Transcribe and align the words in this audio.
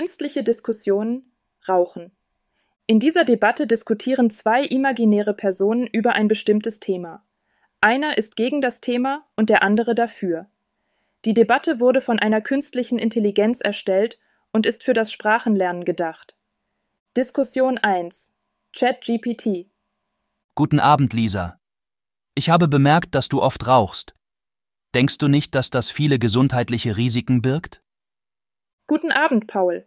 Künstliche 0.00 0.42
Diskussion 0.42 1.24
Rauchen. 1.68 2.10
In 2.86 3.00
dieser 3.00 3.24
Debatte 3.24 3.66
diskutieren 3.66 4.30
zwei 4.30 4.64
imaginäre 4.64 5.34
Personen 5.34 5.86
über 5.86 6.14
ein 6.14 6.26
bestimmtes 6.26 6.80
Thema. 6.80 7.22
Einer 7.82 8.16
ist 8.16 8.34
gegen 8.34 8.62
das 8.62 8.80
Thema 8.80 9.26
und 9.36 9.50
der 9.50 9.62
andere 9.62 9.94
dafür. 9.94 10.46
Die 11.26 11.34
Debatte 11.34 11.80
wurde 11.80 12.00
von 12.00 12.18
einer 12.18 12.40
künstlichen 12.40 12.98
Intelligenz 12.98 13.60
erstellt 13.60 14.18
und 14.52 14.64
ist 14.64 14.84
für 14.84 14.94
das 14.94 15.12
Sprachenlernen 15.12 15.84
gedacht. 15.84 16.34
Diskussion 17.14 17.76
1 17.76 18.34
ChatGPT 18.74 19.66
Guten 20.54 20.80
Abend, 20.80 21.12
Lisa. 21.12 21.60
Ich 22.34 22.48
habe 22.48 22.68
bemerkt, 22.68 23.14
dass 23.14 23.28
du 23.28 23.42
oft 23.42 23.66
rauchst. 23.66 24.14
Denkst 24.94 25.18
du 25.18 25.28
nicht, 25.28 25.54
dass 25.54 25.68
das 25.68 25.90
viele 25.90 26.18
gesundheitliche 26.18 26.96
Risiken 26.96 27.42
birgt? 27.42 27.82
Guten 28.86 29.12
Abend, 29.12 29.46
Paul. 29.46 29.86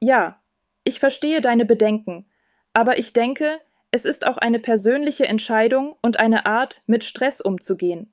Ja, 0.00 0.40
ich 0.84 0.98
verstehe 0.98 1.40
deine 1.40 1.64
Bedenken, 1.64 2.26
aber 2.72 2.98
ich 2.98 3.12
denke, 3.12 3.60
es 3.90 4.04
ist 4.04 4.26
auch 4.26 4.38
eine 4.38 4.58
persönliche 4.58 5.26
Entscheidung 5.26 5.96
und 6.00 6.18
eine 6.18 6.46
Art, 6.46 6.82
mit 6.86 7.04
Stress 7.04 7.40
umzugehen. 7.40 8.12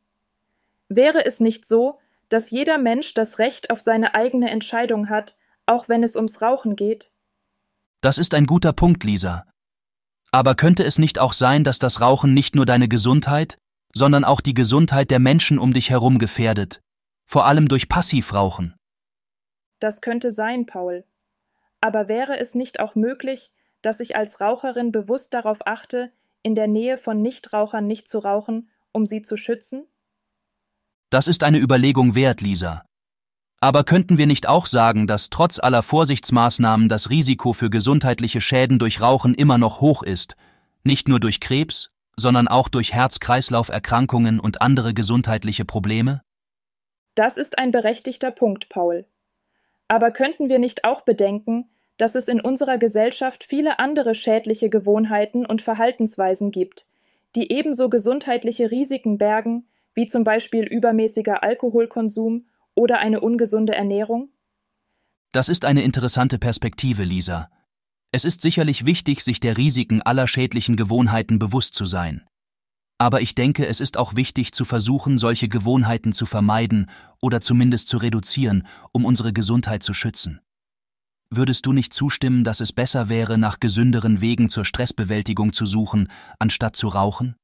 Wäre 0.90 1.26
es 1.26 1.40
nicht 1.40 1.66
so, 1.66 2.00
dass 2.30 2.50
jeder 2.50 2.78
Mensch 2.78 3.14
das 3.14 3.40
Recht 3.40 3.70
auf 3.70 3.82
seine 3.82 4.16
eigene 4.16 4.50
Entscheidung 4.50 5.10
hat, 5.10 5.38
auch 5.66 5.88
wenn 5.88 6.04
es 6.04 6.16
ums 6.16 6.42
Rauchen 6.42 6.76
geht? 6.76 7.12
Das 8.02 8.18
ist 8.18 8.34
ein 8.34 8.46
guter 8.46 8.74
Punkt, 8.74 9.04
Lisa. 9.04 9.46
Aber 10.32 10.56
könnte 10.56 10.84
es 10.84 10.98
nicht 10.98 11.20
auch 11.20 11.34
sein, 11.34 11.64
dass 11.64 11.80
das 11.80 12.02
Rauchen 12.02 12.34
nicht 12.34 12.56
nur 12.56 12.66
deine 12.66 12.88
Gesundheit, 12.88 13.58
sondern 13.94 14.24
auch 14.24 14.42
die 14.42 14.54
Gesundheit 14.54 15.10
der 15.10 15.20
Menschen 15.20 15.58
um 15.58 15.74
dich 15.74 15.90
herum 15.90 16.18
gefährdet, 16.18 16.82
vor 17.26 17.46
allem 17.46 17.68
durch 17.68 17.88
Passivrauchen? 17.88 18.76
Das 19.80 20.02
könnte 20.02 20.32
sein, 20.32 20.66
Paul. 20.66 21.06
Aber 21.82 22.08
wäre 22.08 22.38
es 22.38 22.56
nicht 22.56 22.80
auch 22.80 22.96
möglich, 22.96 23.52
dass 23.82 24.00
ich 24.00 24.16
als 24.16 24.42
Raucherin 24.42 24.92
bewusst 24.92 25.34
darauf 25.34 25.66
achte, 25.66 26.12
in 26.42 26.56
der 26.56 26.68
Nähe 26.68 26.98
von 26.98 27.22
Nichtrauchern 27.22 27.88
nicht 27.88 28.10
zu 28.10 28.20
rauchen, 28.20 28.70
um 28.92 29.06
sie 29.06 29.22
zu 29.22 29.38
schützen? 29.38 29.86
Das 31.10 31.28
ist 31.28 31.44
eine 31.44 31.60
Überlegung 31.60 32.16
wert, 32.16 32.42
Lisa. 32.42 32.84
Aber 33.60 33.84
könnten 33.84 34.18
wir 34.18 34.28
nicht 34.28 34.48
auch 34.48 34.66
sagen, 34.66 35.08
dass 35.08 35.30
trotz 35.30 35.60
aller 35.60 35.82
Vorsichtsmaßnahmen 35.82 36.90
das 36.90 37.10
Risiko 37.10 37.54
für 37.54 37.70
gesundheitliche 37.70 38.42
Schäden 38.42 38.78
durch 38.78 39.02
Rauchen 39.02 39.34
immer 39.34 39.58
noch 39.58 39.82
hoch 39.82 40.04
ist, 40.04 40.36
nicht 40.84 41.08
nur 41.08 41.20
durch 41.20 41.40
Krebs, 41.40 41.90
sondern 42.18 42.48
auch 42.48 42.70
durch 42.70 42.94
Herz-Kreislauf-Erkrankungen 42.94 44.40
und 44.40 44.62
andere 44.62 44.94
gesundheitliche 44.94 45.66
Probleme? 45.66 46.22
Das 47.16 47.38
ist 47.38 47.58
ein 47.58 47.72
berechtigter 47.72 48.32
Punkt, 48.32 48.70
Paul. 48.70 49.06
Aber 49.88 50.12
könnten 50.12 50.50
wir 50.50 50.60
nicht 50.60 50.86
auch 50.86 51.02
bedenken, 51.02 51.70
dass 51.98 52.16
es 52.16 52.28
in 52.28 52.42
unserer 52.42 52.78
Gesellschaft 52.78 53.44
viele 53.44 53.80
andere 53.80 54.16
schädliche 54.16 54.70
Gewohnheiten 54.70 55.46
und 55.46 55.62
Verhaltensweisen 55.62 56.52
gibt, 56.52 56.88
die 57.36 57.52
ebenso 57.52 57.90
gesundheitliche 57.90 58.72
Risiken 58.72 59.18
bergen 59.18 59.68
wie 59.94 60.08
zum 60.08 60.24
Beispiel 60.24 60.64
übermäßiger 60.64 61.42
Alkoholkonsum 61.42 62.46
oder 62.76 63.00
eine 63.00 63.20
ungesunde 63.20 63.74
Ernährung? 63.74 64.30
Das 65.32 65.50
ist 65.50 65.66
eine 65.66 65.82
interessante 65.82 66.38
Perspektive, 66.38 67.04
Lisa. 67.04 67.50
Es 68.12 68.24
ist 68.24 68.42
sicherlich 68.42 68.86
wichtig, 68.86 69.22
sich 69.22 69.40
der 69.40 69.58
Risiken 69.58 70.02
aller 70.04 70.28
schädlichen 70.28 70.76
Gewohnheiten 70.76 71.40
bewusst 71.40 71.74
zu 71.74 71.86
sein. 71.86 72.24
Aber 73.00 73.22
ich 73.22 73.36
denke, 73.36 73.68
es 73.68 73.80
ist 73.80 73.98
auch 73.98 74.16
wichtig 74.16 74.54
zu 74.54 74.66
versuchen, 74.66 75.18
solche 75.18 75.48
Gewohnheiten 75.48 76.14
zu 76.14 76.26
vermeiden 76.26 76.90
oder 77.22 77.42
zumindest 77.42 77.90
zu 77.90 77.98
reduzieren, 77.98 78.66
um 78.92 79.06
unsere 79.06 79.34
Gesundheit 79.34 79.84
zu 79.84 79.94
schützen. 79.94 80.42
Würdest 81.30 81.66
du 81.66 81.74
nicht 81.74 81.94
zustimmen, 81.94 82.44
dass 82.44 82.60
es 82.60 82.72
besser 82.72 83.10
wäre, 83.10 83.38
nach 83.38 83.60
gesünderen 83.60 84.22
Wegen 84.22 84.50
zur 84.50 84.66
Stressbewältigung 84.66 85.54
zu 85.54 85.66
suchen, 85.66 86.10
anstatt 86.40 86.76
zu 86.76 86.88
rauchen? 86.88 87.36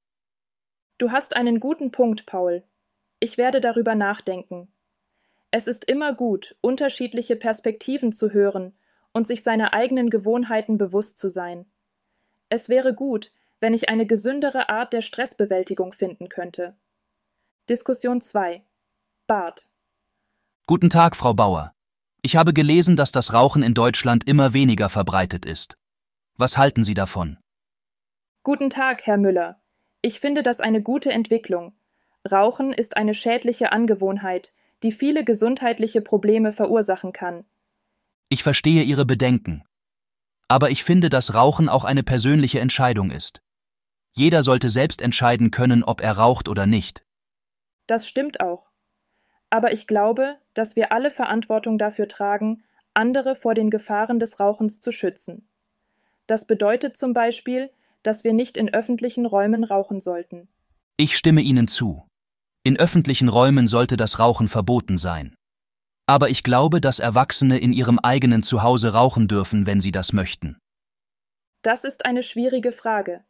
Du 0.98 1.12
hast 1.12 1.36
einen 1.36 1.60
guten 1.60 1.92
Punkt, 1.92 2.26
Paul. 2.26 2.64
Ich 3.20 3.38
werde 3.38 3.62
darüber 3.62 3.94
nachdenken. 3.94 4.70
Es 5.52 5.68
ist 5.68 5.86
immer 5.86 6.14
gut, 6.14 6.56
unterschiedliche 6.62 7.36
Perspektiven 7.36 8.12
zu 8.12 8.32
hören 8.32 8.74
und 9.12 9.28
sich 9.28 9.44
seiner 9.44 9.74
eigenen 9.74 10.10
Gewohnheiten 10.10 10.78
bewusst 10.78 11.20
zu 11.20 11.30
sein. 11.30 11.66
Es 12.50 12.70
wäre 12.70 12.96
gut, 12.96 13.32
wenn 13.64 13.74
ich 13.74 13.88
eine 13.88 14.06
gesündere 14.06 14.68
Art 14.68 14.92
der 14.92 15.02
Stressbewältigung 15.02 15.94
finden 15.94 16.28
könnte. 16.28 16.76
Diskussion 17.70 18.20
2 18.20 18.62
Bart 19.26 19.70
Guten 20.68 20.90
Tag, 20.90 21.16
Frau 21.16 21.34
Bauer. 21.34 21.74
Ich 22.22 22.36
habe 22.36 22.54
gelesen, 22.54 22.98
dass 22.98 23.14
das 23.14 23.34
Rauchen 23.34 23.64
in 23.64 23.74
Deutschland 23.74 24.28
immer 24.28 24.54
weniger 24.54 24.90
verbreitet 24.90 25.46
ist. 25.46 25.78
Was 26.36 26.58
halten 26.58 26.84
Sie 26.84 26.94
davon? 26.94 27.38
Guten 28.44 28.70
Tag, 28.70 29.04
Herr 29.06 29.16
Müller. 29.16 29.62
Ich 30.02 30.20
finde 30.20 30.44
das 30.44 30.60
eine 30.60 30.82
gute 30.82 31.14
Entwicklung. 31.14 31.74
Rauchen 32.30 32.74
ist 32.74 32.98
eine 32.98 33.14
schädliche 33.14 33.72
Angewohnheit, 33.72 34.54
die 34.84 34.92
viele 34.92 35.24
gesundheitliche 35.24 36.02
Probleme 36.02 36.52
verursachen 36.52 37.14
kann. 37.14 37.46
Ich 38.28 38.44
verstehe 38.44 38.84
Ihre 38.84 39.06
Bedenken. 39.06 39.64
Aber 40.50 40.70
ich 40.70 40.84
finde, 40.84 41.08
dass 41.08 41.34
Rauchen 41.34 41.70
auch 41.70 41.86
eine 41.86 42.04
persönliche 42.04 42.60
Entscheidung 42.60 43.10
ist. 43.10 43.43
Jeder 44.14 44.44
sollte 44.44 44.70
selbst 44.70 45.02
entscheiden 45.02 45.52
können, 45.52 45.84
ob 45.84 46.02
er 46.02 46.14
raucht 46.14 46.48
oder 46.48 46.66
nicht. 46.66 47.04
Das 47.88 48.08
stimmt 48.08 48.40
auch. 48.40 48.70
Aber 49.50 49.74
ich 49.74 49.88
glaube, 49.88 50.38
dass 50.54 50.76
wir 50.76 50.92
alle 50.92 51.12
Verantwortung 51.12 51.78
dafür 51.78 52.08
tragen, 52.08 52.64
andere 52.94 53.36
vor 53.36 53.56
den 53.56 53.70
Gefahren 53.70 54.20
des 54.20 54.40
Rauchens 54.40 54.80
zu 54.80 54.92
schützen. 54.92 55.48
Das 56.28 56.48
bedeutet 56.48 56.96
zum 56.96 57.14
Beispiel, 57.14 57.72
dass 58.04 58.24
wir 58.24 58.34
nicht 58.34 58.56
in 58.56 58.74
öffentlichen 58.74 59.26
Räumen 59.26 59.64
rauchen 59.64 60.00
sollten. 60.00 60.48
Ich 60.98 61.18
stimme 61.18 61.42
Ihnen 61.42 61.68
zu. 61.68 62.08
In 62.64 62.78
öffentlichen 62.78 63.30
Räumen 63.30 63.68
sollte 63.68 63.98
das 63.98 64.20
Rauchen 64.20 64.48
verboten 64.48 64.98
sein. 64.98 65.36
Aber 66.06 66.30
ich 66.30 66.44
glaube, 66.44 66.82
dass 66.82 67.00
Erwachsene 67.00 67.58
in 67.58 67.74
ihrem 67.74 67.98
eigenen 68.00 68.44
Zuhause 68.44 68.94
rauchen 68.94 69.28
dürfen, 69.28 69.66
wenn 69.66 69.82
sie 69.82 69.92
das 69.92 70.14
möchten. 70.14 70.58
Das 71.62 71.84
ist 71.84 72.06
eine 72.06 72.24
schwierige 72.24 72.72
Frage. 72.72 73.24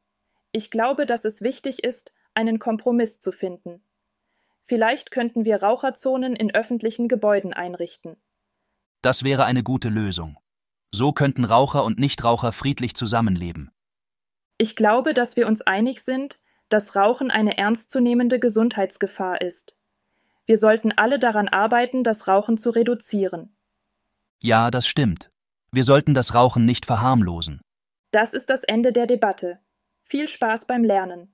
Ich 0.53 0.69
glaube, 0.69 1.07
dass 1.07 1.25
es 1.25 1.41
wichtig 1.41 1.83
ist, 1.83 2.13
einen 2.35 2.59
Kompromiss 2.59 3.19
zu 3.19 3.31
finden. 3.31 3.83
Vielleicht 4.65 5.09
könnten 5.09 5.45
wir 5.45 5.61
Raucherzonen 5.61 6.35
in 6.35 6.53
öffentlichen 6.53 7.07
Gebäuden 7.07 7.53
einrichten. 7.53 8.15
Das 9.01 9.23
wäre 9.23 9.45
eine 9.45 9.63
gute 9.63 9.89
Lösung. 9.89 10.37
So 10.93 11.11
könnten 11.11 11.43
Raucher 11.43 11.83
und 11.83 11.99
Nichtraucher 11.99 12.51
friedlich 12.51 12.95
zusammenleben. 12.95 13.71
Ich 14.59 14.75
glaube, 14.75 15.15
dass 15.15 15.35
wir 15.35 15.47
uns 15.47 15.61
einig 15.61 16.03
sind, 16.03 16.39
dass 16.69 16.95
Rauchen 16.95 17.31
eine 17.31 17.57
ernstzunehmende 17.57 18.39
Gesundheitsgefahr 18.39 19.41
ist. 19.41 19.75
Wir 20.45 20.59
sollten 20.59 20.91
alle 20.91 21.17
daran 21.17 21.47
arbeiten, 21.47 22.03
das 22.03 22.27
Rauchen 22.27 22.57
zu 22.57 22.69
reduzieren. 22.69 23.55
Ja, 24.39 24.69
das 24.69 24.85
stimmt. 24.85 25.31
Wir 25.71 25.83
sollten 25.83 26.13
das 26.13 26.35
Rauchen 26.35 26.63
nicht 26.63 26.85
verharmlosen. 26.85 27.61
Das 28.11 28.35
ist 28.35 28.51
das 28.51 28.63
Ende 28.63 28.93
der 28.93 29.07
Debatte. 29.07 29.59
Viel 30.13 30.27
Spaß 30.27 30.67
beim 30.67 30.83
Lernen. 30.83 31.32